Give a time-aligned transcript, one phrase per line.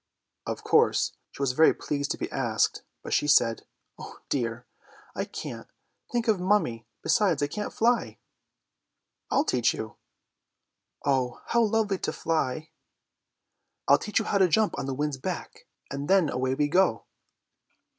[0.47, 3.67] Of course she was very pleased to be asked, but she said,
[3.99, 4.65] "Oh dear,
[5.13, 5.67] I can't.
[6.11, 6.87] Think of mummy!
[7.03, 8.17] Besides, I can't fly."
[9.29, 9.97] "I'll teach you."
[11.05, 12.71] "Oh, how lovely to fly."
[13.87, 17.05] "I'll teach you how to jump on the wind's back, and then away we go."